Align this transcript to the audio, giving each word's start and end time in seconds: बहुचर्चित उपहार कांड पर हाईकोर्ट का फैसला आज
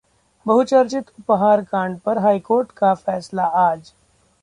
बहुचर्चित 0.45 1.09
उपहार 1.19 1.61
कांड 1.61 1.97
पर 1.99 2.17
हाईकोर्ट 2.17 2.71
का 2.71 2.93
फैसला 2.95 3.43
आज 3.61 3.91